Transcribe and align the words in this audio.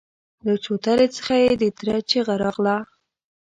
له 0.45 0.53
چوترې 0.63 1.07
څخه 1.15 1.33
يې 1.43 1.51
د 1.61 1.63
تره 1.77 1.97
چيغه 2.09 2.35
راغله! 2.43 2.77